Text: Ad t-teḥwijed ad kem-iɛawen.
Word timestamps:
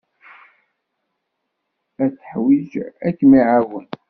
Ad 2.03 2.09
t-teḥwijed 2.13 2.73
ad 3.07 3.13
kem-iɛawen. 3.17 3.87